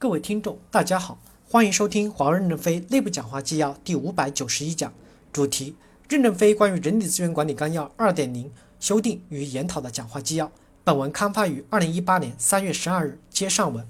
[0.00, 1.18] 各位听众，大家好，
[1.48, 4.94] 欢迎收听华为任正非内部讲话纪要第五百九十一讲，
[5.32, 5.74] 主题：
[6.08, 8.48] 任正非关于人力资源管理纲要二点零
[8.78, 10.52] 修订与研讨的讲话纪要。
[10.84, 13.84] 本文刊发于二零一八年三月十二日，接上文。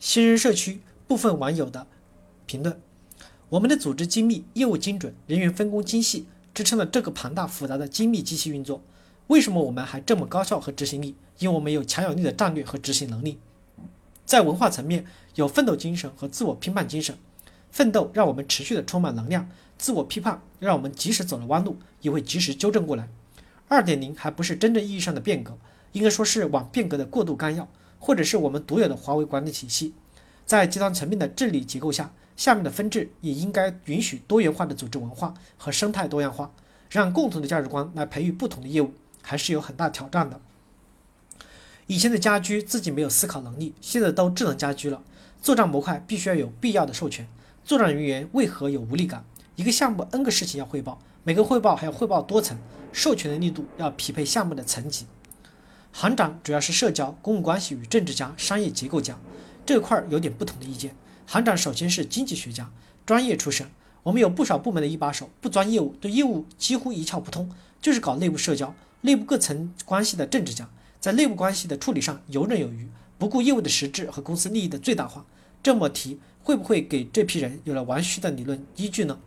[0.00, 1.86] 新人社区部分网友的
[2.46, 2.80] 评论：
[3.50, 8.82] 我们的组织精密，业务精准，人员分工精细，支撑了这个庞大复杂的精密机器运作。
[9.28, 11.14] 为什么我们还这么高效和执行力？
[11.38, 13.38] 因为我们有强有力的战略和执行能力。
[14.26, 15.06] 在文化层面，
[15.36, 17.16] 有奋斗精神和自我批判精神。
[17.70, 23.08] 奋斗让我们持续的充满能量，自我批判让我们即使走了弯路，也会及时纠正过来。
[23.68, 25.56] 二点零还不是真正意义上的变革。
[25.92, 27.66] 应该说是往变革的过渡纲要，
[27.98, 29.94] 或者是我们独有的华为管理体系，
[30.44, 36.52] 在集团层面的治理结构下，下面的分治也应该允许多元化的组织文化和生态多样化，
[36.90, 40.38] 让共同的价值观来培育不同的业务，还是有很大挑战的。
[41.88, 45.00] 以前的家居自己没有思考能力，现在都智能家居了，
[45.40, 47.28] 作战模块必须要有必要的授权，
[47.64, 49.24] 作战人员为何有无力感？
[49.54, 52.58] 一个项目 N 个事情要汇报，每个汇报还要汇报多层，
[52.92, 55.06] 授权的力度要匹配项目的层级。
[55.92, 59.16] 行长主要是社交、公共关系与政治家、商业结构家
[59.64, 60.94] 这块儿有点不同的意见。
[61.24, 62.68] 行长首先是经济学家，
[63.06, 63.66] 专业出身。
[64.02, 67.50] 我们有不少部门的一把手，不钻业务，对业务几乎一窍不通，
[67.80, 70.68] 就是搞内部社交、内部各层关系的政治家，
[71.06, 75.24] 在内部关系的处理上游刃有余，不顾业务的实质和公司利益的最大化。
[75.62, 79.20] 这么提会不会给这批人有了玩虚的理论依据呢？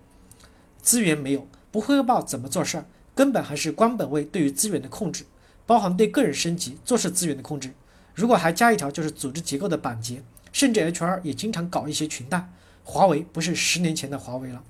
[0.82, 2.86] 资源没有，不汇报怎么做事儿？
[3.16, 5.26] 根本还是官本位对于资源的控制。
[5.66, 7.74] 包含对个人升级、做事资源的控制，
[8.14, 12.50] 如果还加一条，就是组织结构的板结，甚至 HR 也经常搞一些裙带。
[12.84, 14.62] 华为不是十年前的华为了。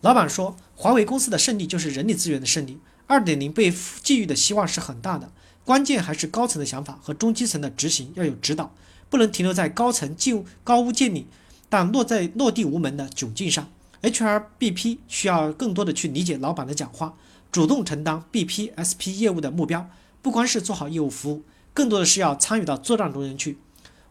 [0.00, 2.78] 老板说，华为公司的胜利就是人力资源的胜利。
[3.06, 3.70] 二点零被
[4.02, 5.30] 寄予的希望是很大的，
[5.66, 8.72] 关键还是高层的想法和中基层的执行要有指导，
[9.10, 11.24] 不能停留在高层建高屋建瓴，
[11.68, 13.68] 但落在落地无门的窘境上。
[14.00, 17.16] HR BP 需要更多的去理解老板的讲话。
[17.50, 19.90] 主动承担 BPSP 业务的目标，
[20.22, 21.42] 不光是做好业务服务，
[21.74, 23.58] 更多的是要参与到作战中间去。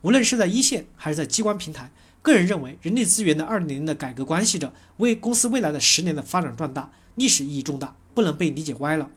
[0.02, 1.90] 无论是在一线还是在机关平台，
[2.22, 9.10] 个人认为，人力资源的二零的改革关系着为公司未来的十年的发展壮大，历史意义重大，不能被理解歪了。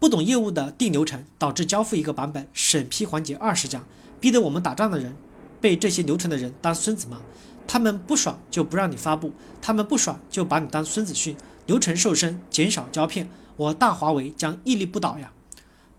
[0.00, 3.84] 不懂业务的定流程，导致交付一个版本审批环节二十家，
[4.18, 5.14] 逼得我们打仗的人
[5.60, 7.18] 被这些流程的人当孙子骂。
[7.66, 9.30] 他们不爽就不让你发布，
[9.60, 11.36] 他们不爽就把你当孙子训。
[11.66, 15.32] 流程瘦身，减少胶片，我大华为将屹立不倒呀！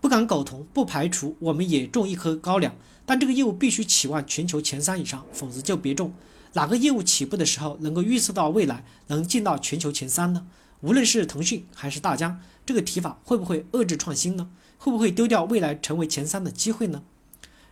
[0.00, 2.74] 不敢苟同，不排除我们也种一颗高粱，
[3.06, 6.12] 但这个业务必须企望全球前三以上，否则就别种。
[6.54, 10.44] 哪个业务起步的时候能够预测到未来能进到全球前三呢？
[10.82, 14.50] 无论是腾讯还是大疆，这个提法会不会遏制创新呢？
[14.78, 17.02] 会不会丢掉未来成为前三的机会呢？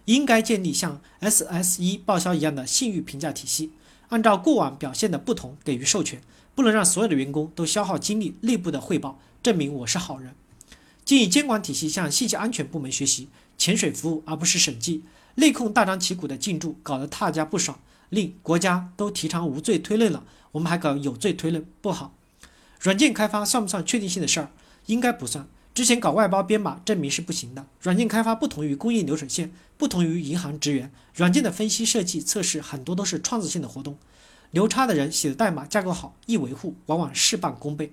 [0.06, 3.72] 应该建立像 SSE 报销一样的信誉评价体系，
[4.08, 6.22] 按照过往表现的不同给予授权。
[6.54, 10.34] 不能让所有的员工都消耗精力内部的汇报，证明我是好人。
[11.04, 15.04] 建议监管体系向信息安全部门学习，潜水服务而不是审计。
[15.36, 17.78] 内控大张旗鼓的进驻，搞得大家不爽。
[18.10, 22.14] 令国家都提倡无罪推论了，我们还搞有罪推论，不好。
[22.80, 24.50] 软件开发算不算确定性的事儿？
[24.86, 25.46] 应该不算。
[25.72, 27.64] 之前搞外包编码，证明是不行的。
[27.80, 33.96] 软件开发不同于工业流水线，不同于银行职员，软件的分析、设计、测试很多都是创造性的活动。
[34.50, 37.92] 牛叉的人写的代码架构好，易维护，往往事半功倍。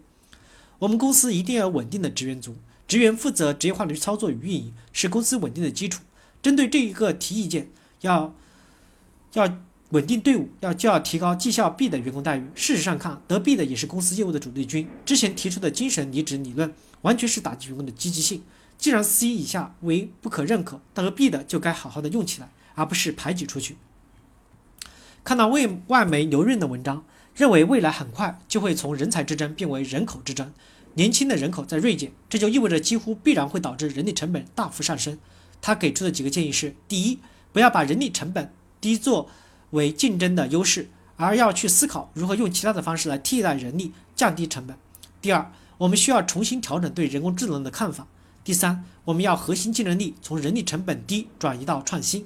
[0.79, 2.55] 我们公司一定要有稳定的职员组，
[2.87, 6.01] 职员负责职业化的操作与运营，是公司稳定的基础。
[6.41, 7.69] 针对这一个提意见，
[8.01, 8.33] 要
[9.33, 9.57] 要
[9.91, 12.45] 稳定队伍，要就要提高绩效 B 的员工待遇。
[12.53, 14.89] 事实上看，得 B 的也是公司业务的主力军。
[15.05, 18.43] 之前提出的精神离职理论，完全是打击员工的积极性。
[18.77, 23.77] 既然 C 以下为不可认可，得 B 的就该好好的用起来，而不是排挤出去。
[25.23, 30.53] 看到外外媒刘润的文章，认为未来很快就会从人才之争变为人口之争，
[30.95, 35.17] 年轻的人口在锐减，这就意味着几乎必然会导致人力成本大幅上升。
[35.61, 37.19] 他给出的几个建议是：第一，
[37.51, 39.29] 不要把人力成本低作
[39.71, 44.75] 为竞争的优势，而要去思考如何用其他的方式来替代人力，降低成本；
[45.21, 48.05] 第二，我们需要重新调整对人工智能的看法；
[48.43, 52.25] 第三，我们要核心竞争力从人力成本低转移到创新。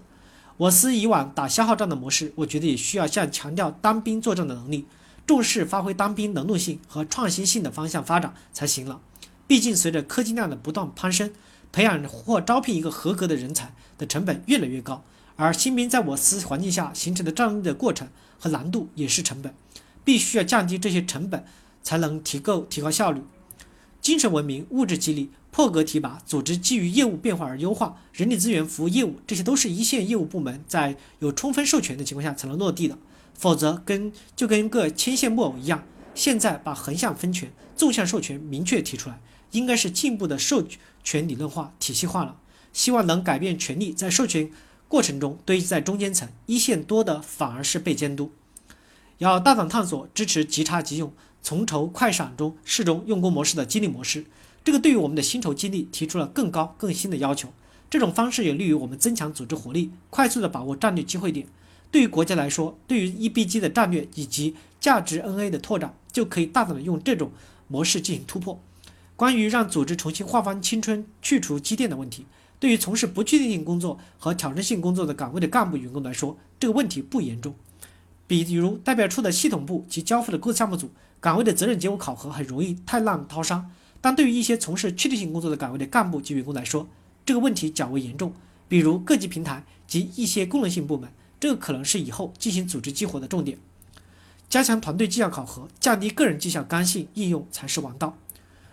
[0.57, 4.85] 我司以往打消耗战的模式，我觉得也需要向强调单兵作战的能力，
[5.25, 8.99] 重视发挥单兵能动性和创新性的方向发展才行了。
[9.47, 11.33] 毕竟随着科技量的不断攀升，
[11.71, 15.03] 培养或招聘一个合格的人才的成本越来越高，
[15.35, 18.07] 而新兵在我司环境下形成的战力的过程
[18.39, 19.53] 和难度也是成本，
[20.03, 21.45] 必须要降低这些成本，
[21.81, 23.21] 才能提够提高效率。
[24.01, 32.97] 精神文明、物质激励破格提拔，组织基于业务变化而优化，人力资源服务业务，这些都是一线业务部门在有充分授权的情况下才能落地的，
[33.33, 35.83] 否则跟就跟个牵线木偶一样。
[36.15, 40.65] 现在把横向分权、纵向授权明确提出来，应该是进一步的授
[41.03, 42.37] 权理论化、体系化了。
[42.73, 44.49] 希望能改变权力在授权
[44.91, 48.29] 过程中堆积在中间层，一线多的反而是被监督。
[49.19, 54.25] 要大胆探索，支持即插即用、从筹快闪中适中用工模式的激励模式。
[54.65, 57.53] 这个对于我们的薪酬激励提出了更高更新的要求。
[57.89, 61.47] 这种方式有利于我们增强组织活力，快速的把握战略机会点。
[61.89, 67.31] 对于国家来说，对于 EBG 的战略以及价值 NA 的拓展，就可以大胆的用这种
[67.69, 68.61] 模式进行突破。
[69.21, 72.25] 关于让组织重新焕发青春、去除积淀的问题，
[72.59, 77.53] 对于从事不确定性工作和挑战性工作的岗位的干部员工来说，这个问题不严重。
[78.25, 80.89] 比如代表处的系统部及交付的各项目组
[81.19, 83.69] 岗位的责任结果考核很容易太浪淘沙，
[84.01, 86.89] 但对于一些从事确定性工作的岗位的干部及员工来说，
[87.23, 88.33] 这个问题较为严重。
[88.67, 91.07] 比如各级平台及一些功能性部门。
[91.39, 93.59] 这个可能是以后进行组织激活的重点，
[94.49, 98.17] 加强团队绩效考核，降低个人绩效刚性应用才是王道。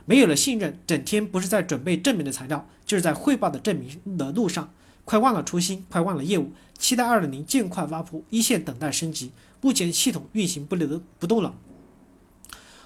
[0.08, 4.72] 没有了信任，整天不是在准备证明的材料，就是在汇报的证明的路上，
[5.04, 6.50] 快忘了初心，快忘了业务。
[6.78, 9.32] 期待二点零尽快发布，一线等待升级。
[9.60, 11.54] 目前系统运行不流不动了。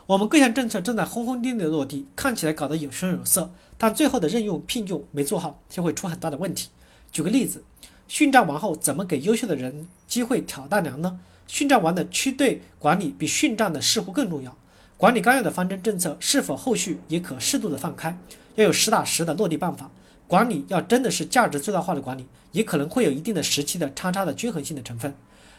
[0.06, 6.70] 我们各项政策正在轰轰烈烈的落地，看起来搞得有声有色，但最后的任用聘用没做好，就会出很大的问题。
[7.12, 7.62] 举个例子。
[8.08, 11.20] 训战完后，怎么给优秀的人机会挑大梁呢？
[11.46, 14.54] 训战完的区队管理比训战的事乎更重要。
[15.02, 18.16] 管理纲要的方针政策是否后续也可适度的放开？
[18.54, 19.90] 要有实打实的落地办法。
[20.28, 25.12] 管理要真的是价值最大化的管理，也可能会有一定的时期的差差的均衡性的成分，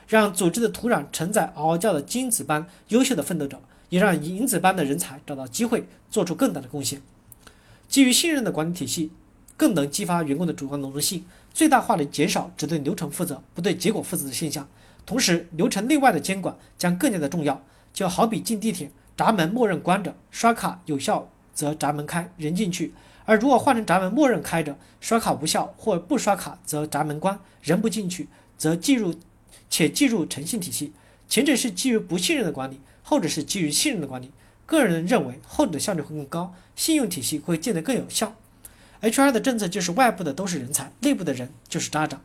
[0.07, 3.59] 让组织的土壤承载嗷嗷叫的金子般优秀的奋斗者，
[3.89, 7.01] 也让银子般的人才找到机会，做出更大的贡献。
[7.89, 9.11] 基于信任的管理体系，
[9.57, 11.25] 更能激发员工的主观能动性。
[11.53, 14.65] 最大化的减少只对流程负责不对结果负责的现象，
[15.05, 17.61] 同时流程内外的监管将更加的重要。
[17.93, 22.91] 就好比进地铁，闸门默认关着，刷卡有效则闸门开，人进去；
[23.25, 28.27] 而如果换成闸门默认开着，刷卡无效或不刷卡则闸门关，人不进去，
[28.57, 29.13] 则进入
[29.69, 30.93] 且进入诚信体系。
[31.27, 34.31] 前者是基于不信任的管理，后者是基于信任的管理。
[34.65, 38.35] 个人认为后者效率会更高，信用体系会建得更有效。
[39.01, 42.21] HR 的政策就是外部的都是人才，内部的人就是渣渣。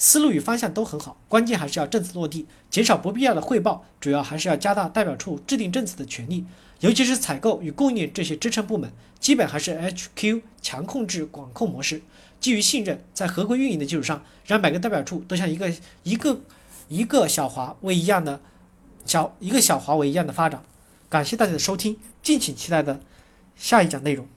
[0.00, 6.46] 思路与方向都很好，关键还是要政策落地，减少不必要的汇报，主要还是要加大代表处制定政策的权利，
[6.78, 12.00] 尤其是采购与供应这些支撑部门，基本还是 HQ 强控制管控模式，
[12.38, 15.72] 基于信任，在合规运营的基础上，让每个代表处都像一个
[16.04, 16.40] 一个
[16.86, 18.40] 一个小华为一样的
[19.04, 20.62] 小一个小华为一样的发展。
[21.08, 23.00] 感谢大家的收听，敬请期待的
[23.56, 24.28] 下一讲内容。